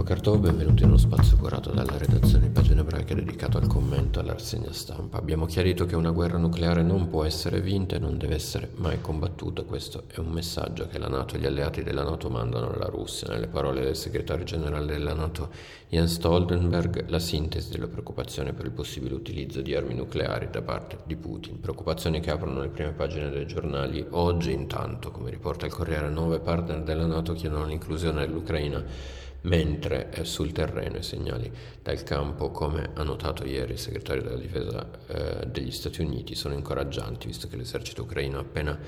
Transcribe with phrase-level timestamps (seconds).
[0.00, 4.32] Bocartò, benvenuti in uno spazio curato dalla redazione di Pagine Ebraiche dedicato al commento alla
[4.32, 5.18] rassegna stampa.
[5.18, 8.98] Abbiamo chiarito che una guerra nucleare non può essere vinta e non deve essere mai
[9.02, 9.62] combattuta.
[9.62, 13.28] Questo è un messaggio che la Nato e gli alleati della Nato mandano alla Russia.
[13.28, 15.50] Nelle parole del segretario generale della Nato
[15.90, 21.00] Jens Stoltenberg, la sintesi della preoccupazione per il possibile utilizzo di armi nucleari da parte
[21.04, 21.60] di Putin.
[21.60, 24.02] Preoccupazioni che aprono le prime pagine dei giornali.
[24.12, 30.52] Oggi, intanto, come riporta il Corriere, nove partner della Nato chiedono l'inclusione dell'Ucraina mentre sul
[30.52, 31.50] terreno i segnali
[31.82, 36.54] dal campo, come ha notato ieri il segretario della difesa eh, degli Stati Uniti, sono
[36.54, 38.78] incoraggianti, visto che l'esercito ucraino ha appena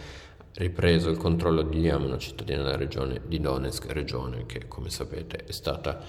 [0.55, 5.45] ripreso il controllo di Liam, una cittadina della regione di Donetsk, regione che come sapete
[5.45, 6.01] è stata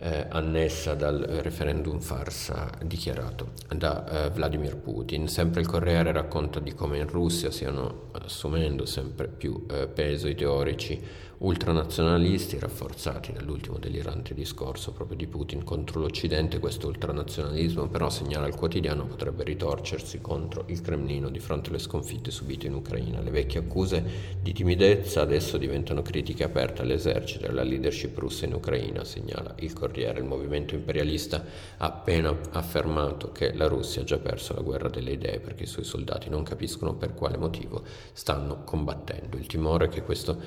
[0.00, 5.28] eh, annessa dal referendum farsa dichiarato da eh, Vladimir Putin.
[5.28, 10.34] Sempre il Corriere racconta di come in Russia stiano assumendo sempre più eh, peso i
[10.34, 16.58] teorici ultranazionalisti rafforzati dall'ultimo delirante discorso proprio di Putin contro l'Occidente.
[16.58, 22.30] Questo ultranazionalismo però segnala il quotidiano potrebbe ritorcersi contro il Cremlino di fronte alle sconfitte
[22.30, 23.20] subite in Ucraina.
[23.20, 24.04] Le vecchie accuse
[24.42, 29.72] di timidezza adesso diventano critiche aperte all'esercito e alla leadership russa in Ucraina, segnala il
[29.72, 31.44] Corriere Corriere, il movimento imperialista
[31.78, 35.66] ha appena affermato che la Russia ha già perso la guerra delle idee perché i
[35.66, 37.82] suoi soldati non capiscono per quale motivo
[38.12, 39.36] stanno combattendo.
[39.36, 40.40] Il timore è che questo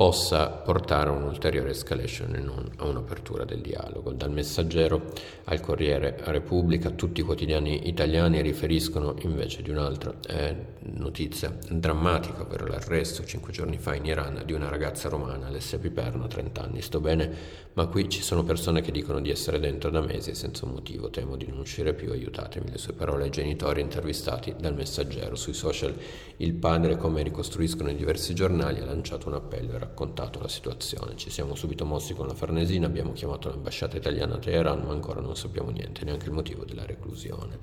[0.00, 4.12] possa portare a un'ulteriore escalation e non a un'apertura del dialogo.
[4.12, 5.12] Dal messaggero
[5.44, 10.56] al Corriere Repubblica, tutti i quotidiani italiani riferiscono invece di un'altra eh,
[10.94, 16.26] notizia drammatica, ovvero l'arresto cinque giorni fa in Iran di una ragazza romana, Alessia Piperno,
[16.26, 16.80] 30 anni.
[16.80, 17.30] Sto bene,
[17.74, 21.10] ma qui ci sono persone che dicono di essere dentro da mesi senza un motivo,
[21.10, 22.70] temo di non uscire più, aiutatemi.
[22.70, 25.36] Le sue parole ai genitori intervistati dal messaggero.
[25.36, 25.94] Sui social
[26.38, 31.16] il padre, come ricostruiscono i diversi giornali, ha lanciato un appello raccontato la situazione.
[31.16, 35.20] Ci siamo subito mossi con la Farnesina, abbiamo chiamato l'ambasciata italiana a Teheran, ma ancora
[35.20, 37.58] non sappiamo niente, neanche il motivo della reclusione.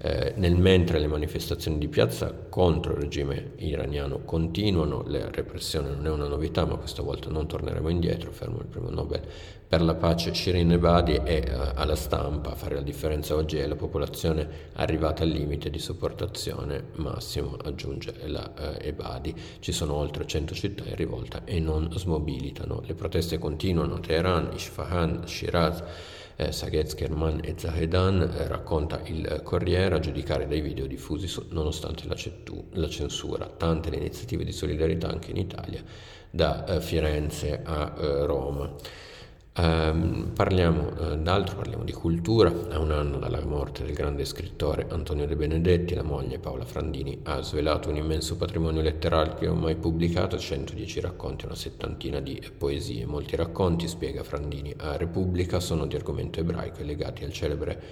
[0.00, 6.06] Eh, nel mentre le manifestazioni di piazza contro il regime iraniano continuano, la repressione non
[6.06, 9.22] è una novità, ma questa volta non torneremo indietro, fermo il primo Nobel
[9.68, 13.66] per la pace Shirin Ebadi e eh, alla stampa a fare la differenza oggi è
[13.66, 19.34] la popolazione arrivata al limite di sopportazione massimo, aggiunge la eh, Ebadi.
[19.60, 22.82] Ci sono oltre 100 città in rivolta e non smobilitano.
[22.86, 25.82] Le proteste continuano Teheran, Isfahan, Shiraz,
[26.38, 31.44] eh, Saghez Kerman e Zahedan, eh, racconta il Corriere, a giudicare dai video diffusi su,
[31.50, 33.46] nonostante la, cettu, la, censura.
[33.46, 35.82] Tante le iniziative di solidarietà anche in Italia,
[36.30, 38.72] da eh, Firenze a eh, Roma.
[39.60, 42.48] Um, parliamo uh, d'altro, parliamo di cultura.
[42.70, 47.18] A un anno dalla morte del grande scrittore Antonio De Benedetti, la moglie Paola Frandini
[47.24, 53.04] ha svelato un immenso patrimonio letterario mai pubblicato, 110 racconti, una settantina di poesie.
[53.04, 57.82] Molti racconti, spiega Frandini a Repubblica, sono di argomento ebraico e legati al celebre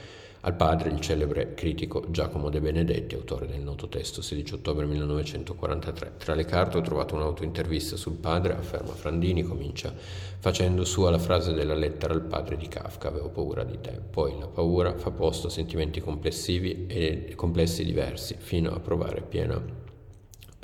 [0.47, 6.12] al padre il celebre critico Giacomo De Benedetti, autore del noto testo 16 ottobre 1943.
[6.19, 9.93] Tra le carte ho trovato un'autointervista sul padre, afferma Frandini, comincia
[10.39, 13.99] facendo sua la frase della lettera al padre di Kafka, avevo paura di te.
[14.09, 19.61] Poi la paura fa posto a sentimenti complessivi e complessi diversi, fino a provare piena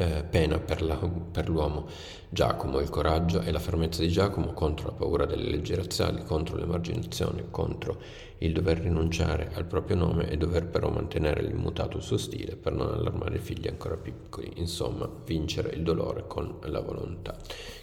[0.02, 1.86] eh, pena per, la, per, l'uomo
[2.28, 6.56] Giacomo, il coraggio e la fermezza di Giacomo contro la paura delle leggi razziali, contro
[6.56, 8.00] l'emarginazione, contro
[8.38, 12.72] il dover rinunciare al proprio nome e dover però mantenere l'immutato il suo stile per
[12.72, 17.36] non allarmare i figli ancora piccoli, insomma vincere il dolore con la volontà.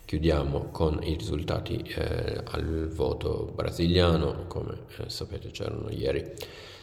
[0.03, 6.33] Chiudiamo con i risultati eh, al voto brasiliano, come eh, sapete c'erano ieri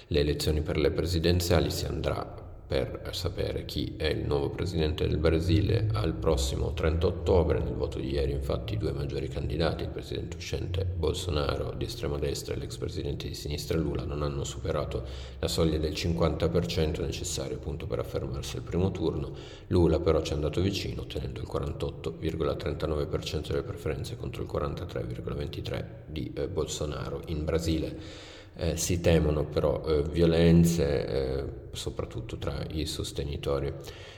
[0.08, 5.18] le elezioni per le presidenziali, si andrà per sapere chi è il nuovo presidente del
[5.18, 7.60] Brasile al prossimo 30 ottobre.
[7.60, 12.18] Nel voto di ieri, infatti, i due maggiori candidati, il presidente uscente Bolsonaro di estrema
[12.18, 15.04] destra e l'ex presidente di sinistra Lula, non hanno superato
[15.38, 19.32] la soglia del 50% necessario appunto per affermarsi al primo turno.
[19.68, 26.32] Lula però ci è andato vicino, ottenendo il 48,39% delle preferenze contro il 43,23% di
[26.34, 27.22] eh, Bolsonaro.
[27.26, 33.72] In Brasile eh, si temono però eh, violenze, eh, soprattutto tra i sostenitori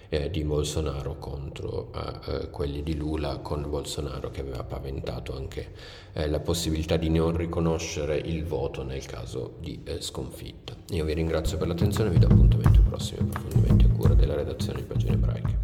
[0.08, 1.92] eh, di Bolsonaro contro
[2.26, 5.72] eh, quelli di Lula, con Bolsonaro che aveva paventato anche
[6.12, 10.74] eh, la possibilità di non riconoscere il voto nel caso di sconfitta.
[10.90, 14.34] Io vi ringrazio per l'attenzione e vi do appuntamento ai prossimi approfondimenti a cura della
[14.34, 15.57] redazione di Pagine Ebraiche.